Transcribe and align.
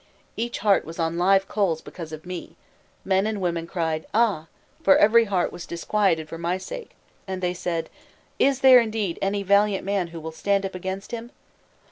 Each 0.35 0.57
heart 0.57 0.83
was 0.83 0.97
on 0.97 1.19
live 1.19 1.47
coals 1.47 1.79
because 1.79 2.11
of 2.11 2.25
me; 2.25 2.55
men 3.05 3.27
and 3.27 3.39
women 3.39 3.67
cried 3.67 4.07
'Ah!' 4.15 4.47
for 4.81 4.97
every 4.97 5.25
heart 5.25 5.51
was 5.51 5.67
disquieted 5.67 6.27
for 6.27 6.39
my 6.39 6.57
sake, 6.57 6.95
and 7.27 7.39
they 7.39 7.53
said: 7.53 7.87
'Is 8.39 8.61
there, 8.61 8.79
indeed, 8.79 9.19
any 9.21 9.43
valiant 9.43 9.85
man 9.85 10.07
who 10.07 10.19
will 10.19 10.31
stand 10.31 10.65
up 10.65 10.73
against 10.73 11.11
him? 11.11 11.29